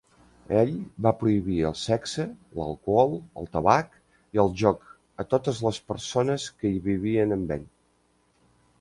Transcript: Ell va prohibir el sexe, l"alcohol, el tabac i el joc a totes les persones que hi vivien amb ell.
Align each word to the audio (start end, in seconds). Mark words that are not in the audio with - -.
Ell 0.59 0.69
va 1.05 1.11
prohibir 1.19 1.57
el 1.69 1.75
sexe, 1.81 2.25
l"alcohol, 2.57 3.13
el 3.43 3.49
tabac 3.59 3.93
i 4.39 4.43
el 4.47 4.51
joc 4.65 4.91
a 5.25 5.29
totes 5.37 5.63
les 5.69 5.83
persones 5.93 6.51
que 6.61 6.75
hi 6.77 6.85
vivien 6.93 7.41
amb 7.41 7.59
ell. 7.59 7.73